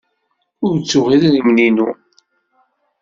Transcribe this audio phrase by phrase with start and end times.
[0.65, 1.89] Ur ttuɣ idrimen-inu.